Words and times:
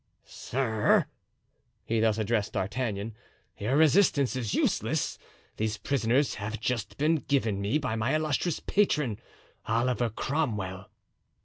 "Sir!" 0.25 1.05
he 1.85 1.99
thus 1.99 2.17
addressed 2.17 2.53
D'Artagnan, 2.53 3.13
"your 3.59 3.77
resistance 3.77 4.35
is 4.35 4.55
useless; 4.55 5.19
these 5.57 5.77
prisoners 5.77 6.33
have 6.41 6.59
just 6.59 6.97
been 6.97 7.17
given 7.17 7.61
me 7.61 7.77
by 7.77 7.95
my 7.95 8.15
illustrious 8.15 8.59
patron, 8.59 9.19
Oliver 9.67 10.09
Cromwell." 10.09 10.89